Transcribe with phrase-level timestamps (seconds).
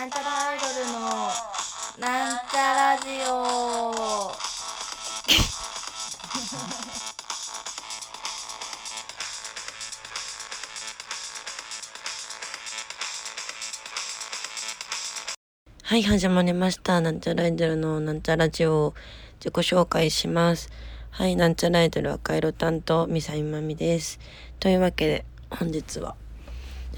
[0.00, 0.98] なんちゃらアイドルの
[1.98, 4.32] なんちゃラジオ
[15.84, 17.02] はい、始まりました。
[17.02, 18.94] なんちゃらアイドルのなんちゃラジオ
[19.38, 20.70] 自己紹介します。
[21.10, 24.18] はい、なんちゃらアイドル赤色担当、ミサイマミです。
[24.60, 26.16] というわけで、本日は、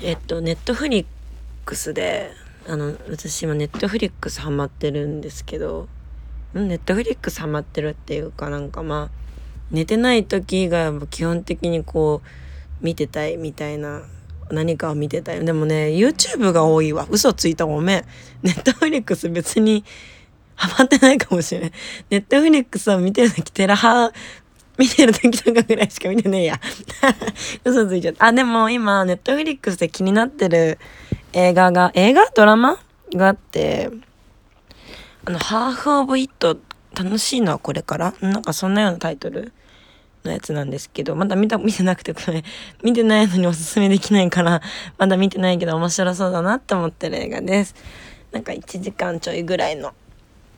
[0.00, 1.06] えっと、ネットフリッ
[1.64, 2.30] クスで、
[2.68, 5.88] あの、私今ネットフリックスハマってるんですけど、
[6.54, 9.22] んネットフリックスハマってるっていうかなんかまあ、
[9.70, 14.02] 寝てない時が基本的にこう、見てたいみたいな
[14.50, 15.44] 何かを見てたよ。
[15.44, 17.06] でもね、YouTube が多いわ。
[17.10, 18.04] 嘘ついたごめん。
[18.42, 19.84] ネットフリックス別に
[20.54, 21.72] ハマってないかもしれない。
[22.10, 24.12] ネットフリックスを見てる時テラハ
[24.78, 26.60] 見てる時とかぐらいしか見てねえや。
[27.64, 28.26] 嘘ついちゃった。
[28.26, 30.78] あ、でも今、ネットフリックスで気になってる
[31.34, 32.78] 映画が、映画ドラマ
[33.14, 33.90] があって、
[35.24, 36.58] あの、ハーフオブイット
[36.94, 38.14] 楽しいのはこれから？
[38.20, 39.52] なんかそんなようなタイトル
[40.24, 42.44] のやつなんですけど、まだ見た、見てなくてこれ、
[42.82, 44.60] 見てないのにおすすめできないから、
[44.98, 47.74] まだ見てないけど面白そうだなって思ってる映画です。
[48.30, 49.94] なんか1時間ちょいぐらいの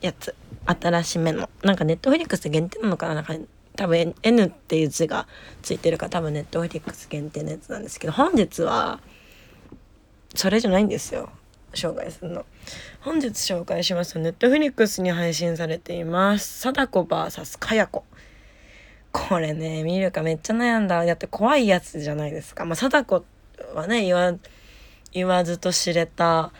[0.01, 0.35] やつ。
[0.65, 1.49] 新しめの。
[1.63, 3.15] なんかネットフリックス限定なのかな？
[3.15, 3.33] なんか
[3.77, 5.27] 多分 N っていう字が
[5.61, 8.99] ついてるから多分ネットフリックス限定のやつなんですけど、本日は、
[10.35, 11.29] それじゃないんですよ。
[11.73, 12.45] 紹介するの。
[13.01, 16.61] 本日紹介しますと、ネットフリックスに配信されています。
[16.61, 18.03] 貞子 VS かや子。
[19.11, 21.05] これね、見るかめっちゃ悩んだ。
[21.05, 22.65] だって怖いやつじゃないですか。
[22.65, 23.25] まあ、貞子
[23.73, 24.33] はね、言わ、
[25.11, 26.51] 言わずと知れた、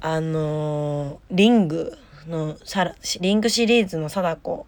[0.00, 1.96] あのーリング
[2.28, 4.66] のさら、リングシリーズの貞子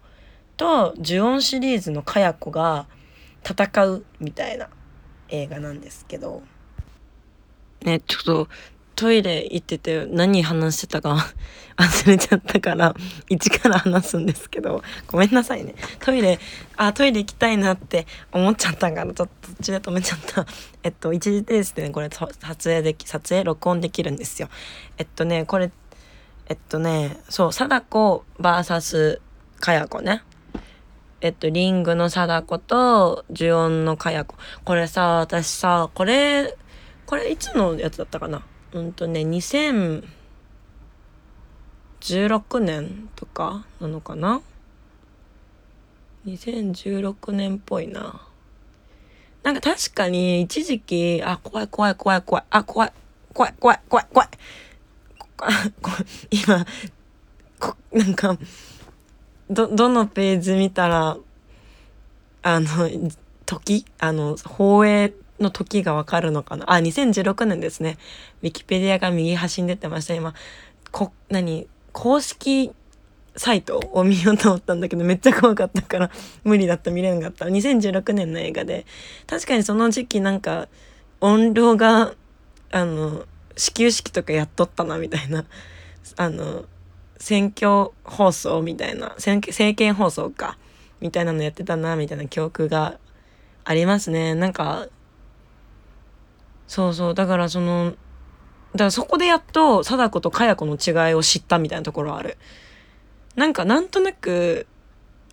[0.57, 2.87] と、呪音シリーズのかや子が
[3.43, 4.69] 戦うみたいな
[5.29, 6.41] 映画なんですけど、
[7.85, 8.47] ね、ちょっと
[8.95, 11.17] トイレ行ってて何話してたか
[11.77, 12.95] 忘れちゃったから
[13.27, 15.75] 一から話すんですけどごめんなさいね。
[15.99, 16.39] トイレ
[16.77, 20.45] あトイレ行きたいなって思っちゃったからちょっと途中で止めちゃった。
[20.83, 22.29] えっと一時停止でねこれ撮
[22.69, 24.47] 影でき撮影録音できるんですよ。
[24.97, 25.71] えっとねこれ
[26.47, 29.19] えっとねそう貞子 VS
[29.59, 30.23] かや子ね。
[31.21, 34.35] えっと、リングの貞子と、呪音のかや子。
[34.63, 36.55] これさ、私さ、これ、
[37.05, 38.43] これいつのやつだったかな？
[38.73, 40.03] うんとね、2016
[42.59, 44.41] 年とかなのかな
[46.25, 48.21] ?2016 年っぽいな。
[49.43, 52.93] なんか確かに一時期、あ、怖い怖い怖い怖い、あ、怖い、
[53.33, 54.29] 怖い怖い怖い怖い。
[55.19, 55.27] こ
[55.81, 55.91] こ
[56.31, 56.65] 今、
[57.59, 58.37] こなんか、
[59.49, 61.17] ど、どのページ見たら、
[62.41, 62.67] あの、
[63.45, 63.85] 時？
[63.99, 66.71] あの、放映の時がわかるのかな？
[66.71, 67.97] あ、2016年ですね。
[68.41, 70.15] ウィキペディアが右端に出てました。
[70.15, 70.33] 今、
[70.91, 71.67] こ、何？
[71.91, 72.73] 公式
[73.37, 76.11] サイトを見ようと思ったんだけど、めっちゃ怖かったから、
[76.43, 77.45] 無理だった、見れなかった。
[77.45, 78.85] 2016年の映画で、
[79.27, 80.67] 確かにその時期なんか、
[81.19, 82.13] 音量が、
[82.71, 83.25] あの、
[83.57, 85.45] 始球式とかやっとったな、みたいな。
[86.17, 86.65] あの、
[87.17, 90.57] 選挙放送みたいな、政見放送か、
[91.01, 92.99] みたいなのやってたな、みたいな記憶が
[93.63, 94.35] ありますね。
[94.35, 94.87] なんか、
[96.67, 97.93] そうそう、だからその、
[98.73, 102.37] だからそこでやっと貞子とかや子の違いを知ったみたいなところある。
[103.35, 104.67] なんかなんとなく、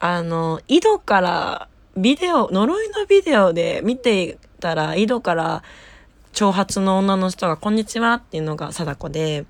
[0.01, 5.63] あの、井戸からビデオ、呪いのビデオで見ていたら、井戸から
[6.33, 9.45] 長髪の女の人がこんにちはっていうのが貞子で、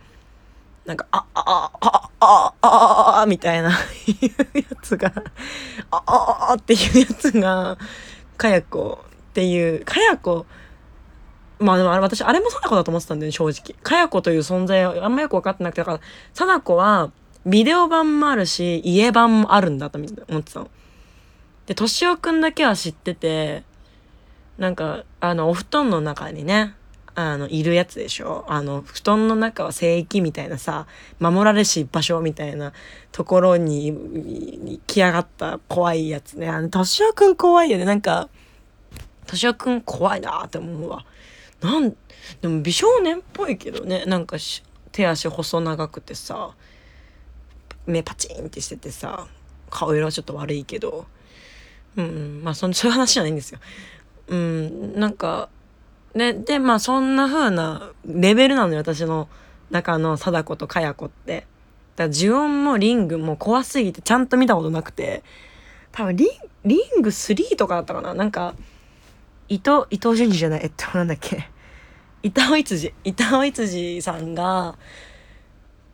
[0.85, 5.13] なんか、あ、あ、あ、あ、あ、ああ、みたいな、いうやつが、
[5.91, 7.79] あ、あ、あ、っていうやつが、
[8.37, 8.99] かや子
[9.31, 10.45] っていう、かや子、
[11.63, 13.75] まあでもあれ私、あれも貞子だと思ってたんだよね、正直。
[13.83, 16.01] かや子という存在をあんまよく分かってなくて、だから、
[16.35, 17.11] 貞子は、
[17.45, 20.07] ビデオ版もあるし、家版もあるんだと思
[20.39, 20.71] ってたの。
[21.67, 23.65] で、としおくんだけは知ってて、
[24.59, 26.75] なんか、あの、お布団の中にね、
[27.15, 30.87] あの、いるやつでしょあの、布団の中は聖域みたいなさ、
[31.19, 32.73] 守られし場所みたいな
[33.11, 36.49] ところに、来やがった怖いやつね。
[36.49, 37.85] あの、としおくん怖いよね。
[37.85, 38.29] なんか、
[39.27, 41.05] としおくん怖いなって思うわ。
[41.63, 41.91] なん、
[42.41, 44.05] でも美少年っぽいけどね。
[44.07, 44.37] なんか、
[44.91, 46.55] 手足細長くてさ、
[47.87, 49.27] 目パチンってしててさ、
[49.71, 51.07] 顔色はちょっと悪いけど、
[51.97, 53.59] うん、まあそそういう話じゃないんですよ。
[54.29, 55.49] うん、なんか、
[56.15, 59.29] ね、で、まあそんな風なレベルなのよ、私の
[59.71, 61.47] 中の貞子とかや子って。
[61.97, 65.23] だから呪音もリングも怖すぎてちゃんと見たことなくて、
[65.91, 66.29] 多分リ、
[66.65, 68.55] リング3とかだったかななんか、
[69.53, 71.51] 伊藤、伊藤淳二じゃない、えっと、なんだっけ。
[72.23, 74.79] 板尾いつじ、板尾いつじさんが、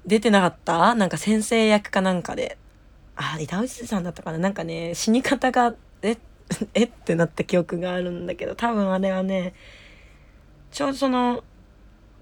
[0.06, 2.56] 出てなかったなんか先生役かなんかで。
[3.16, 6.19] あ、板内さんだったかななんかね、死に方が、え、
[6.72, 9.55] えってなった記憶があるんだけど、多分あれはね、
[10.70, 11.43] ちょうどその、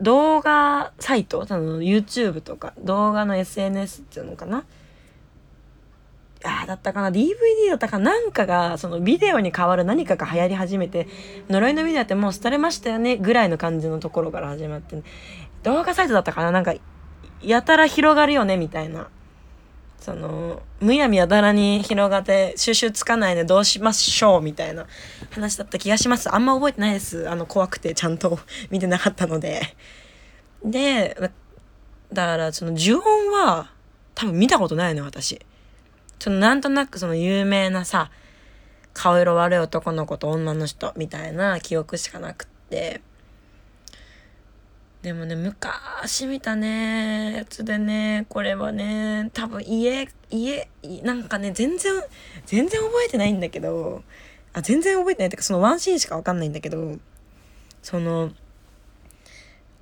[0.00, 4.65] 動画サイトその YouTube とか動画の SNS っていうのかな
[6.44, 7.11] あだったかな。
[7.11, 7.35] DVD
[7.69, 8.19] だったかな。
[8.21, 11.09] んかがそのビデオに変わる何かが流行り始めて
[11.49, 15.03] 呪いのビデオってもう廃れましたよねぐらいの感じのところから始まって、
[15.62, 16.50] 動画サイトだったかな。
[16.50, 16.75] なんか
[17.43, 19.09] やたら広がるよねみたいな。
[19.99, 24.87] そのむやみやだらに広がって収集つかないでどうしましょうみたいな。
[25.31, 26.33] 話だった気がします。
[26.33, 27.29] あんま覚えてないです。
[27.29, 28.38] あの怖くてちゃんと。
[28.71, 29.77] 見てなかったので。
[30.65, 31.17] で
[32.12, 33.71] だからその呪音は
[34.15, 35.41] 多分見たことないの私。
[36.19, 38.11] そのなんとなくその有名なさ
[38.93, 43.03] 顔色悪い男の子と女の人みたいな記憶しかなくって。
[45.03, 50.69] でもね、昔見たね、やつでね、これはね、多分家、家、
[51.05, 51.93] なんかね、全然、
[52.47, 54.03] 全然覚えてないんだけど、
[54.53, 56.97] あ、全然覚えてないってか、そのワンシーンしかわかんないんだけど、
[57.83, 58.31] その、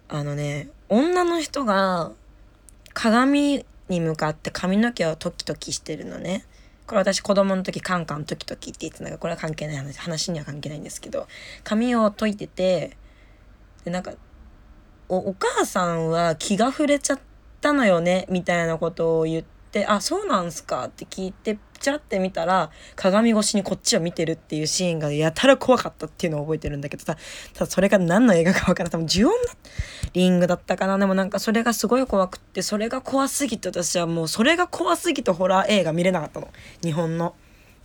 [0.08, 2.10] あのね、女の人が
[2.92, 6.44] 鏡に向かって髪の毛をトキトキしてるのね。
[6.86, 11.26] これ私子供の時カンカントキトキって言ってたのがこれは関係ない話話には関係ないんですけど
[11.62, 12.96] 髪を解いてて
[13.84, 14.12] でなんか
[15.08, 17.20] おお母さんは気が触れちゃっ
[17.62, 19.53] たのよねみたいなことを言って
[19.86, 20.84] あそうなんすか？
[20.84, 27.16] って聞いてチラって見たら鏡越しにこっちを見てるっていうシーンがやたら怖かったっていうのを覚えてるんだけどさ
[27.52, 28.92] ただそれが何の映画かわからん。
[28.92, 29.34] 多分呪音
[30.12, 30.96] リングだったかな？
[30.98, 36.48] でもなんかそれがすごい怖くってそれが怖すぎて私はもうそれが怖すぎてホラー映画見れなかったの。
[36.82, 37.34] 日本の。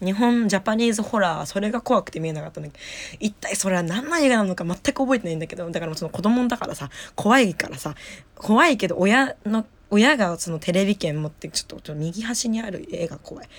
[0.01, 2.83] 日本ジャパニーズホラーそれが怖くて見えなかったんだけど。
[3.19, 7.95] 一体それは何の映画なのか全く覚えてないんだけどだからその子供だからさ怖いからさ
[8.35, 13.49] 怖いけど親の親がそのテレビ券持ってちょっと右端にある映画怖い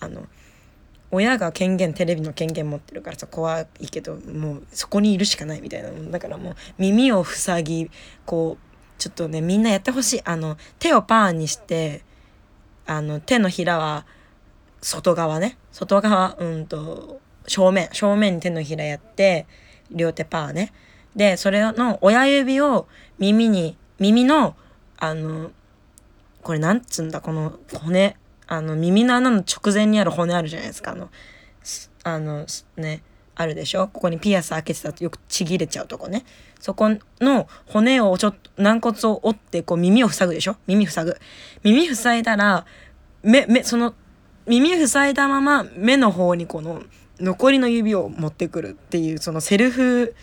[0.00, 0.26] あの
[1.10, 7.90] 親が権限テレビの権限持ってるからさ怖いけどもうそこにいるしかないみたいなだからもう耳を塞ぎ
[8.26, 12.02] こうちょっとねみんなやってほしいあの手をパーにして
[12.86, 14.04] あの手のひらは
[14.80, 15.56] 外側ね。
[15.72, 19.46] 外側、うんと、正面、正面に手のひらやって、
[19.90, 20.72] 両手パーね。
[21.16, 22.86] で、それの親指を
[23.18, 24.54] 耳に、耳の、
[24.98, 25.50] あの、
[26.48, 28.16] これなんつうんだ、この骨、
[28.46, 30.92] あの、耳の穴の直前にある骨あるじゃないですか。
[30.92, 31.10] あの、
[32.04, 32.46] あの、
[32.78, 33.02] ね、
[33.34, 33.88] あるでしょ？
[33.88, 36.24] ここにピアス開けてたとよくちぎれちゃうとこね。
[36.58, 36.88] そこ
[37.20, 40.56] の骨をちょっと、軟骨を折って、こう耳を塞ぐでしょ？
[40.66, 41.18] 耳塞ぐ。
[41.64, 42.64] 耳塞いだら、
[43.22, 43.92] 目、目、その
[44.46, 46.82] 耳塞いだまま目の方にこの
[47.20, 50.14] 残りの指を持ってくるっていうそのセルフ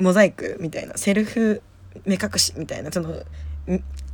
[0.00, 1.62] モザイクみたいなセルフ
[2.06, 3.22] 目隠しみたいなその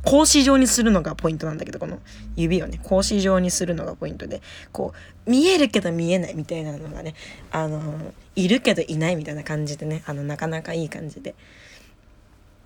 [0.03, 1.99] 格子状にするのがポイントなんだけどこの
[2.35, 4.41] 指をね格子状にするのがポイントで
[4.71, 4.93] こ
[5.27, 7.15] う見えるけど見えないみたいなのがね
[7.51, 11.35] あのいるけどいないみたいな感じでねあのなかなかいい感じで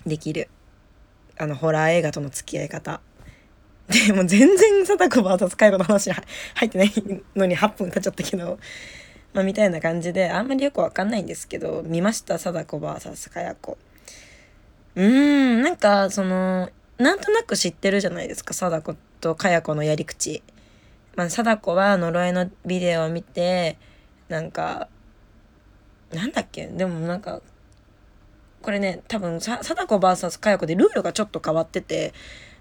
[0.06, 0.48] できる。
[1.36, 3.00] あのホラー映画との付き合い方。
[3.88, 6.92] でも全然貞子 VS 介護の話入ってない
[7.36, 8.58] のに8分経っちゃったけど、
[9.34, 13.76] まあ、みたいな感じであんまりよくわかんないんですけど見ました貞子 VS かや子。
[14.94, 20.42] うーんなんかそのなんとなく知ってるじゃないですか貞子とかや子のやり口。
[21.16, 23.78] まあ、貞子は呪いのビデオを見て
[24.28, 24.88] なんか
[26.12, 26.66] なんだっけ？
[26.66, 27.40] でもなんか
[28.62, 32.12] これね多分貞子 VS かや子でルールがちょっと変わってて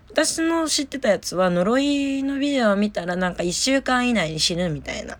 [0.09, 5.17] 私の知ってたやつは呪いのビデオを見たらなんか1週間以内に死ぬみたいな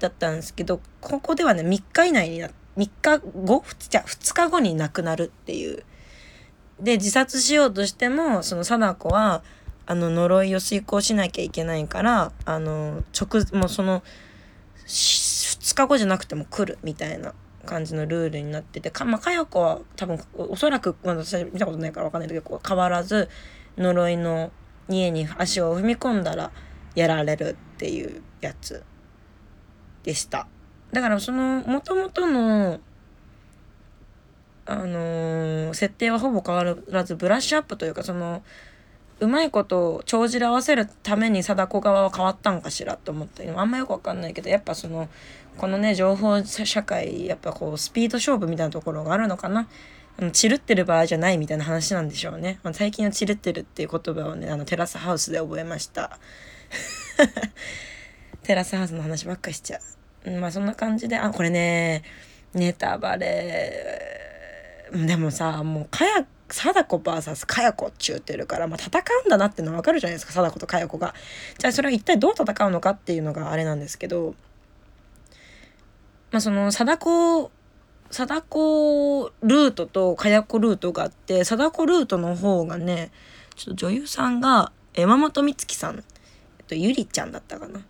[0.00, 3.64] だったんですけどここではね3日以内にな3日後？
[3.88, 5.84] じゃあ2日後に亡くなるっていう
[6.80, 9.42] で自殺しようとしてもその貞子は
[9.86, 14.02] あの呪いを遂行しなきゃいけないからあの直もうその
[14.86, 23.28] 2日後じゃなくても来るみたいな感じのルールになっててかまあかや子は多分おそらく、まあ、私見たことないから分かんないけど変わらず
[23.76, 24.50] 呪いの
[24.88, 26.50] 家に足を踏み込んだら
[26.94, 28.82] やられるっていうやつ
[30.02, 30.46] でした。
[30.92, 32.78] だからその元々の
[34.66, 38.42] あのー、設定はほぼ変わらずブラッシュアップというかその
[39.20, 45.08] うまいことを帳尻合わせるために貞子側は変わったんかしらと思ったあんまよくわかんないけどやっぱその
[45.56, 49.68] このね情報社会やっぱこうスピード勝負みたいなところがあるのかな
[50.16, 52.60] あの、チルってる場合じゃないみたいな話なんでしょうね。
[52.62, 56.18] まあ、最近はチルってるっていう言葉をね、あの、テラスハウスで覚えました。
[58.44, 59.80] テラスハウスの話ばっかしちゃ
[60.26, 60.30] う。
[60.30, 62.04] まあ、そんな感じで、あ、これね、
[62.54, 64.13] ネタバレ、
[64.92, 71.14] でもさ、もう、かや貞子 VS かや子っちゅうてるから、まあ、戦うんだなってのはわかるじゃないですか貞子とかや子が。
[71.58, 74.34] じゃあそれは一体どう戦うのかっていうのがあれなんですけど
[76.30, 77.50] まあその貞子
[78.10, 83.10] 貞子ルートとかや子ルートがあって貞子ルートの方がね
[83.56, 86.02] ちょっと女優さんが山本美月さん、えっ
[86.66, 87.80] と、ゆりちゃんだったかな。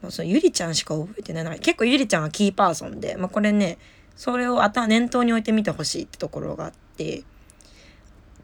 [0.00, 3.78] まあ、そのゆりちゃんしか覚えてない結構ゆりちゃんはキーパーソンで、まあ、これね
[4.18, 7.22] それを頭念頭に置いてみてほしいってところがあって。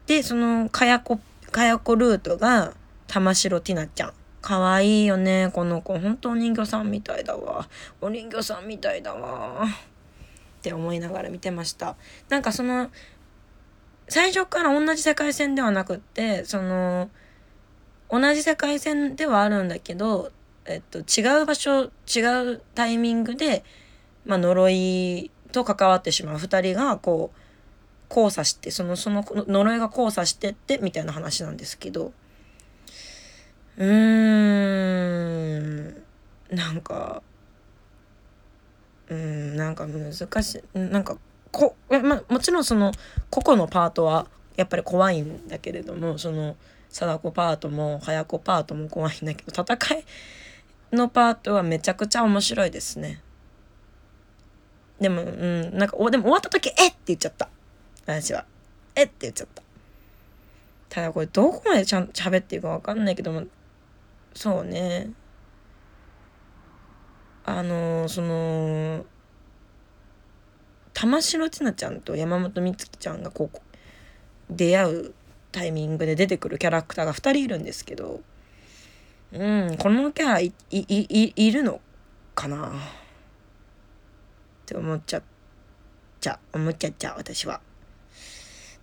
[0.07, 1.19] でそのかやこ
[1.51, 2.73] かやこルートが
[3.07, 4.13] 玉城ティナちゃん。
[4.41, 5.99] かわいいよねこの子。
[5.99, 7.67] 本当お人形さんみたいだわ。
[7.99, 9.65] お人形さんみたいだわ。
[9.65, 11.97] って思いながら見てました。
[12.29, 12.89] なんかその
[14.07, 17.09] 最初から同じ世界線ではなくってその
[18.09, 20.31] 同じ世界線ではあるんだけど、
[20.63, 22.21] えっと、違う場所違
[22.53, 23.65] うタイミングで、
[24.25, 26.37] まあ、呪いと関わってしまう。
[26.37, 27.39] 2人がこう
[28.09, 32.13] 交差してそのその呪いが交差してってみたいな話なんですけど。
[33.77, 36.05] うーん。
[36.51, 37.23] なんか
[39.09, 40.79] うんなんか難しい。
[40.79, 41.17] なんか
[41.51, 42.91] こ、ま、もちろんその
[43.29, 46.55] 個々のパートはやっぱり怖いんだけれどもその
[46.89, 50.05] 貞子パートも早子パートも怖いんだけど戦い
[50.93, 53.21] のパートはめちゃくちゃ面白いですね。
[54.99, 57.49] でも、うん、なんか、お、でも終わった時、えって言っちゃった。
[58.05, 58.45] 私は。
[58.95, 59.61] えって言っちゃった。
[60.89, 63.43] ただこれどこまでちゃん喋っていいかわかんないけども、
[64.33, 65.11] そうね。
[67.43, 69.05] あのー、その、
[70.93, 73.59] 玉城千奈ちゃんと山本美月ちゃんがこう、
[74.49, 75.13] 出会う
[75.51, 78.21] タイミングで出てくるキャラクターが2人いるんですけど、
[79.33, 81.81] うん、このキャラい、い、い、いるの
[82.33, 82.71] かな
[84.65, 85.23] って思っちゃっ
[86.19, 87.61] ちゃ、思っちゃっちゃ、私は。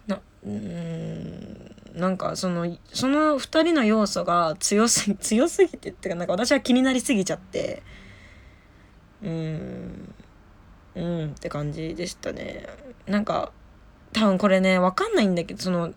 [0.07, 7.83] なうんなんかそのその2人の要素が強すぎ 強すぎてっていうかなんか私は気になりすぎちゃって。
[9.23, 10.15] うん
[10.95, 12.69] うんって感じでしたね。
[13.07, 13.53] なんか
[14.13, 15.95] 多分これね分かんないんだけどその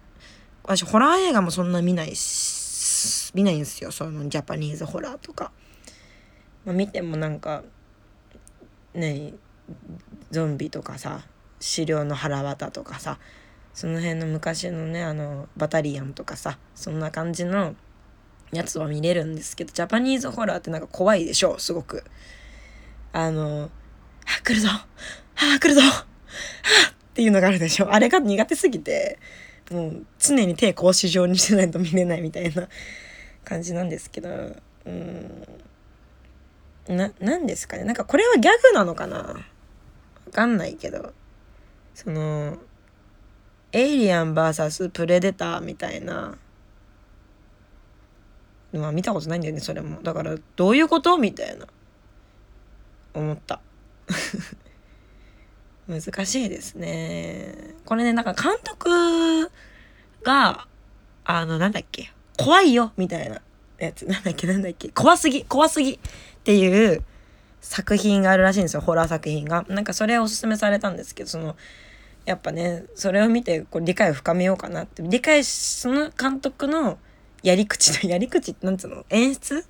[0.64, 3.92] 私ホラー映画もそんな見ないし見ないんですよ。
[3.92, 5.52] そのジャパニーズホラーとか、
[6.66, 7.64] まあ、見てもなんか
[8.94, 9.34] ね
[10.32, 11.22] ゾンビとかさ
[11.60, 13.18] 資料の腹渡とかさ
[13.74, 17.76] その辺の昔のねあのバタリアンとかさそんな感じの
[18.52, 22.04] やつは見れるんですけどジャパニーズホラーってなんか怖いでしょうすごく。
[23.12, 23.70] あの
[24.28, 24.88] 「あ来るぞあ
[25.60, 26.06] 来るぞあ
[26.92, 27.94] っていうのがあるでしょ。
[27.94, 29.20] あれが苦手すぎて
[29.72, 32.68] もう常に手格子状にしてないと見れないみたいな
[33.44, 34.30] 感じなんですけど
[34.86, 35.46] うん。
[36.88, 37.84] な何ですかね。
[37.84, 39.36] なんかこれはギャグなのかな？
[40.32, 41.14] かんないけど
[41.94, 42.58] その
[43.72, 46.38] エイリアン VS プレデターみたいな
[48.80, 50.02] まあ見たことないんだよねそれも。
[50.02, 51.66] だからどういうことみたいな
[53.14, 53.62] 思った。
[55.88, 57.76] 難しいですね。
[57.86, 59.50] これねなんか監督
[60.24, 60.68] が
[61.24, 63.42] あのなんだっけ怖いよみたいな
[63.78, 64.06] やつ。
[64.06, 66.00] なんだっけなんだっけ怖すぎ怖すぎっ
[66.44, 67.04] ていう
[67.66, 69.66] 作品があるらしいんですよホラー作品が。
[69.68, 71.56] なんかそれをおすすめされたんですけどその
[72.24, 75.02] やっぱねそれを見てこう理解を深めようかなって。
[75.02, 77.00] 理解その監督の
[77.42, 79.66] やり口の やり口ってなんつうの演出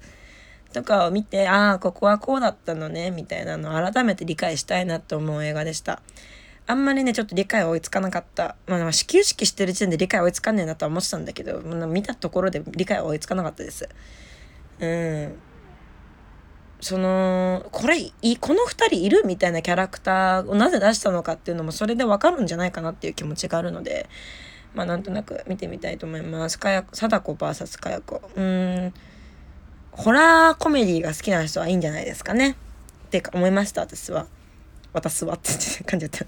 [0.74, 6.02] とかを見てああここはこうだったのねみたいなのを改めて理解したいなと思う映画でした。
[6.68, 8.58] あんまりねちょっと理解追いつかなかった。
[8.68, 13.88] まあ始球式してる時点で理解追いつかんねえなとは思ってたんだけど見たところで理解追いつかなかったです。
[14.80, 15.36] うん。
[16.86, 24.08] そのこれいこの2人いるみたいなキャラクターをなぜ出したのかっていうのもそれでわかるんじゃないかなっていう気持ちがあるので
[24.76, 26.60] まあなんとなく見てみたいと思います。
[26.60, 28.22] かや貞子 VS かや子。
[28.36, 28.94] うん。
[29.94, 32.52] ホラーコメディが好きな人はいいんじゃないですかね。
[33.08, 34.28] って思いました私は。
[34.94, 36.28] 私はって感じだっ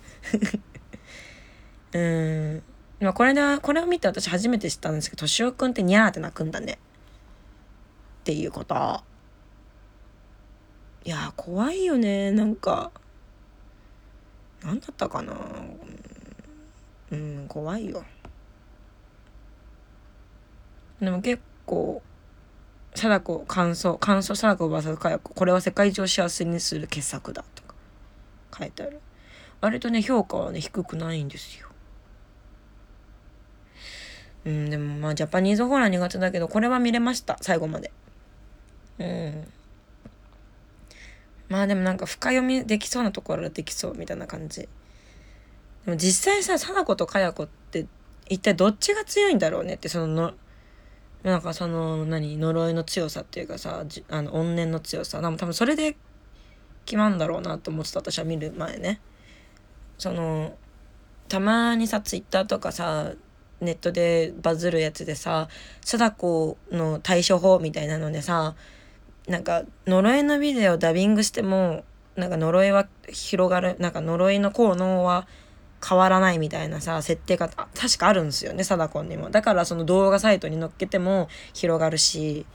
[1.94, 2.00] た。
[2.00, 2.64] うん。
[3.00, 6.80] まあこれでこれを見て私初めて知ったんですけど敏夫くんってニャーって泣くんだね。
[8.22, 9.04] っていうこと。
[11.08, 12.92] いや怖いよねなんか。
[14.62, 15.38] 何だったかな。
[17.12, 18.04] うん怖いよ。
[21.00, 22.02] でも結構
[22.94, 27.74] 貞子感想感想貞子 VS かや子これは世界中を幸せにする傑作だとか。
[28.60, 29.00] 書いてある。
[29.62, 31.70] 割とね評価はね低くないんですよ。
[34.44, 37.38] うんでもまあジャパニーズホラー苦手だけどこれは見れました。
[37.40, 37.94] 最後まで。
[39.00, 39.54] うん。
[41.50, 44.62] まあでもなんか深読みできそうなところはできそうみたいな感じ。
[44.62, 44.68] で
[45.92, 47.88] も実際さ貞子とかや子って
[48.30, 50.34] 一体どっちが強いんだろうねってそのの
[51.24, 55.22] なんかその何呪いの強さっていうかさじあの怨念の強さ。
[55.22, 55.96] 多分それで
[56.86, 59.01] 決まるんだろうなと思ってた私は見る前ね。
[59.98, 60.56] その
[61.27, 63.13] たまにさツイッターとかさ
[63.60, 65.48] ネットでバズるやつでさ
[65.82, 68.56] 貞子の対処法みたいなのでさ
[69.27, 71.84] なんか呪いのビデオをダビングしても
[72.15, 75.27] なんか呪いは広がるなんか呪いの効能は
[75.88, 79.29] 変わらないみたいなさ設定が確かあるんですよね貞子にも。
[79.29, 82.46] だからその動画サイトに載っけても広がるし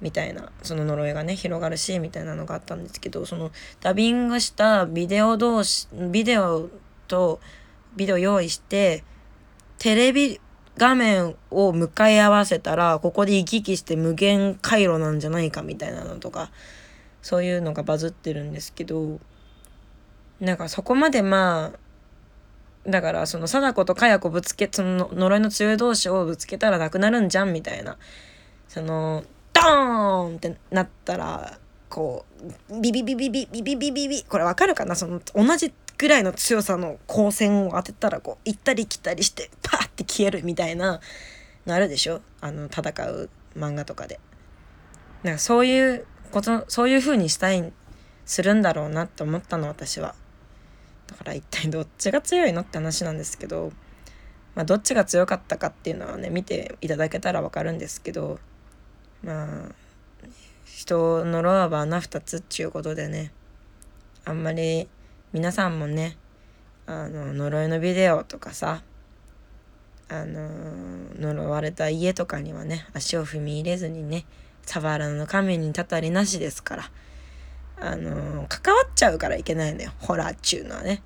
[0.00, 6.68] みたいなその呪いがね広がるしみたいなのがあったんですけどそのダビングしたビデオ同士ビデオ
[7.08, 7.40] と
[7.96, 9.02] ビデオ用意して
[9.78, 10.40] テレビ
[10.78, 16.50] 画面を向かい合わせたらここで行き来して無限回路なんじゃないかみたいなのとか
[17.20, 19.18] そういうのがバズってるんですけど
[20.40, 21.78] なんかそこまでまあ
[22.90, 27.98] だからその貞子と佳代子ぶつけその呪いの強い同士をぶつけたらなくなるんじゃんみたいな
[28.68, 31.58] そのドーンってなったら
[31.90, 32.24] こ
[32.70, 34.94] うビビビビビビビビビビこれわかるかな？
[34.94, 41.00] その同じぐらいの強さの光線を当てたらこう行ったり来たりしてパーって消えるみたいな
[41.66, 42.22] のあるでしょ？
[42.40, 44.20] あの戦う漫画とかで。
[45.24, 47.72] なんかそういうことそういう風にしたい
[48.24, 50.14] するんだろうなって思ったの私は。
[51.08, 53.72] だから一体どっちが強いのって話なんですけど、
[54.54, 58.38] まあ、どっちが強かったかっていうのはね見ていただけたら分かるんですけど
[59.24, 59.72] まあ
[60.64, 63.32] 人のロアは穴二つっちゅうことでね
[64.24, 64.86] あんまり
[65.32, 66.16] 皆さんもね
[66.86, 68.82] あの呪いのビデオとかさ
[70.08, 70.48] あの
[71.18, 74.24] 呪われた家とかにはね足を踏み入れずにね
[74.62, 76.90] 触らぬ神にたたりなしですから。
[77.80, 81.02] あの関わっちゃうからいけないのよホラーっちゅうのはね。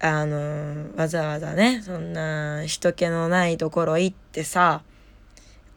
[0.00, 4.82] あのわざわざねそんな人気のないところ行ってさ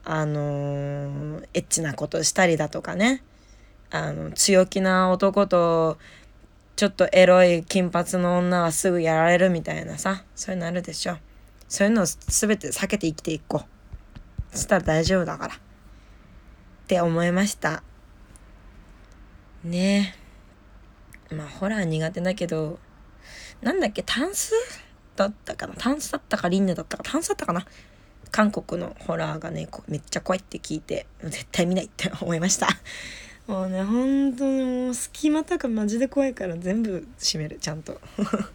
[0.04, 3.22] あのエッチなことしたりだとかね
[3.90, 5.96] あの強気な男と
[6.78, 10.22] ちょっとエロい金髪の女はすぐやられるみたいなさ。
[10.36, 11.16] そういうのあるでしょ。
[11.68, 13.64] そういうのを全て避けて生きていこ
[14.52, 14.56] う。
[14.56, 15.54] そしたら大丈夫だから。
[15.56, 15.58] っ
[16.86, 17.82] て思いました。
[19.64, 20.14] ね
[21.32, 21.34] え。
[21.34, 22.78] まあホラー苦手だけど
[23.60, 24.52] なんだっけタンス
[25.16, 25.74] だったかな。
[25.76, 27.02] タンスだったかリンネだったか。
[27.02, 27.66] タンスだったかな。
[28.30, 32.68] 韓国のホラーがねめっちゃ怖いって聞いて絶対見ないって思いました。
[33.48, 37.98] もうね本当にもう隙間とかマジで怖いから全部閉めるちゃんと。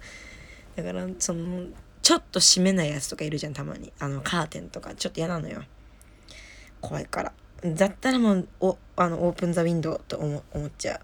[0.78, 1.66] だからその
[2.04, 3.92] ちょっと閉めないやつとかいるじゃんたまに。
[4.00, 4.94] あのカーテンとか。
[4.94, 5.64] ちょっと嫌なのよ。
[6.80, 7.34] 怖いから。
[7.66, 11.00] だったらもうおあのオープン・ザ・ウィンドウと思思っちゃう。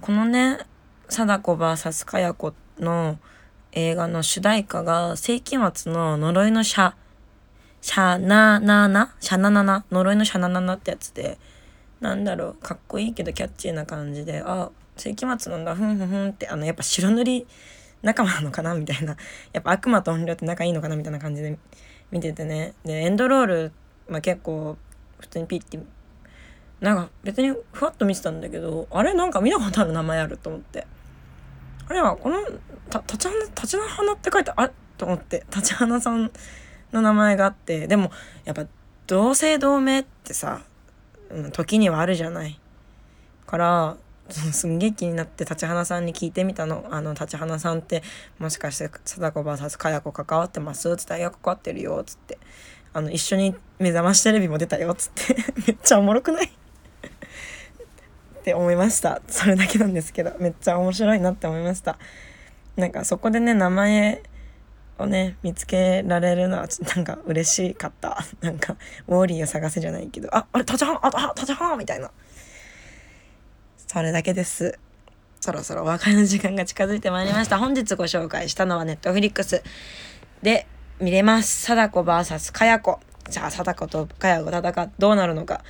[0.00, 0.58] このね
[1.08, 3.20] 貞子 VS かや子の
[3.70, 6.94] 映画の主題歌が世紀末の呪いのシャ
[7.80, 11.38] シャナナナシャナナナ呪いのシャナナナってやつで
[12.00, 17.46] なんだろうかっこいいけどキャッチーな感じであ世紀末なんだふんふんふんってあのやっぱ白塗り
[18.02, 19.16] 仲間なのかなみたいな。
[19.52, 21.58] やっぱ悪魔と本領って仲いいのかなみたいな感じで
[22.10, 22.74] 見ててね。
[22.84, 23.72] でエンドロール、
[24.08, 24.76] まあ、結構
[25.18, 25.78] 普通にピッて
[26.80, 30.86] なんか別にふわっと見てたんだけどあれなんか見たことある名前あると思って。
[31.88, 32.38] あれはこの
[32.90, 35.44] た立ち花立花って書いてあると思って。
[35.54, 36.30] 立花さん
[36.92, 37.86] の名前があって。
[37.86, 38.10] でも
[38.44, 38.66] やっぱ
[39.06, 40.62] 同姓同名ってさ、
[41.30, 42.58] うん、時にはあるじゃない
[43.46, 43.96] から
[44.28, 46.84] すんげえ気になって立花さんに聞いてみたの。
[46.90, 48.02] あの、立花さんって、
[48.38, 50.96] もしかして、貞子 VS かや子関わってます？
[50.96, 51.98] つって、いや、関わってるよ？
[52.00, 52.38] っつって。
[52.92, 54.92] あの、一緒に目覚ましテレビも出たよ？
[54.92, 55.36] っつって
[55.68, 56.46] めっちゃおもろくない？
[58.40, 59.22] って思いました。
[59.28, 61.96] それだけなんですけど、めっちゃ面白いなって思いました。
[62.74, 64.22] なんかそこでね、名前
[64.98, 68.24] をね、見つけられるのは、なんか嬉しかった。
[68.40, 68.76] なんか、
[69.08, 72.10] ウォーリーを探せじゃないけど、あ、あれ、立ちはあ、あ、立ちはみたいな。
[73.86, 74.78] それだけです。
[75.40, 77.58] そろそろお別れの時間が近づいてまいりました。
[77.58, 79.62] 本日ご紹介したのはネットフリックス
[80.42, 80.66] で
[80.98, 81.62] 見れます。
[81.62, 82.98] 貞子 VS かや子。
[83.28, 85.62] じゃあ、貞子とかや子戦う、どうなるのか。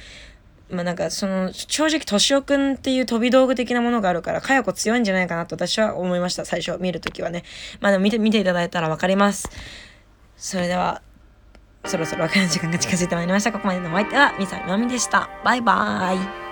[0.70, 7.44] まあなんかその正直敏夫君っていう飛び道具的なものがあるからかや子強いんじゃないかなと私は思いました最初見るときはね。
[7.80, 9.48] まあでも見て見ていただいたら分かります。
[10.36, 11.02] それでは
[11.84, 13.52] そろそろ別れの時間が近づいてまいりました。
[13.52, 15.30] ここまでのお相手はみさみまみでした。
[15.44, 16.45] バイバーイ。